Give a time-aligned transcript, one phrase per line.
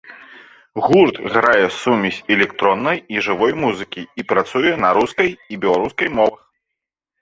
[0.85, 6.41] Гурт грае сумесь электроннай і жывой музыкі і працуе на рускай і беларускай мовах.